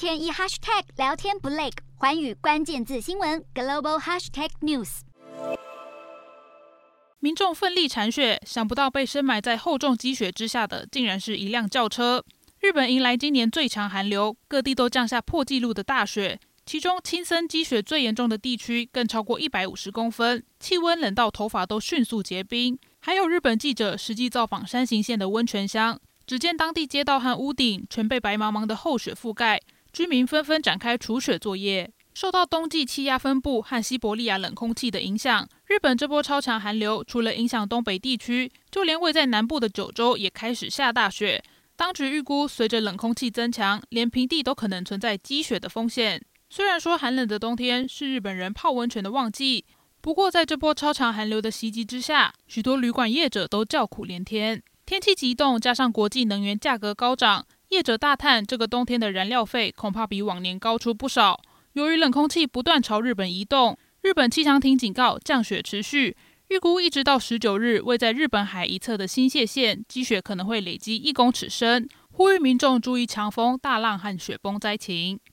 [0.00, 5.00] 天一 hashtag 聊天不累，环宇关键字新闻 global hashtag news。
[7.18, 12.24] 民众奋力铲雪，想不到被深埋在厚重积雪之下的，竟然是一辆轿车。
[12.60, 22.78] 日本迎来今年最强寒流，各地都降下破纪录的大雪，其中青森积雪最严重的地区更超过一百五十公分，气温冷到头发都迅速结冰。
[23.00, 26.00] 还有日本记者实际造访山形县的温泉乡。
[26.26, 29.60] 只见当地街道和屋顶全被白茫茫的厚雪覆盖，
[29.92, 31.92] 居民纷纷展开除雪作业。
[32.12, 41.42] 受到冬季气压分布和西伯利亚冷空气的影响，日本这波超强寒流除了影响东北地区，就连位在南部的九州也开始下大雪。
[41.76, 46.20] 当局预估，随着冷空气增强，连平地都可能存在积雪的风险。
[46.50, 49.64] 虽然说寒冷的冬天是日本人泡温泉的旺季，
[50.00, 54.62] 不过在这波超强寒流的袭击之下，许多旅馆业者都叫苦连天。
[54.84, 61.40] 天气急冻，加上国际能源价格高涨，业者大叹这个冬天的燃料费恐怕比往年高出不少。
[61.74, 66.16] 由于冷空气不断朝日本移动，日本气象厅警告降雪持续，
[66.48, 75.20] 预估一直到十九日，位在日本海一侧的新泻县积雪可能会累积一公尺深，呼吁民众注意强风、大浪和雪崩灾情。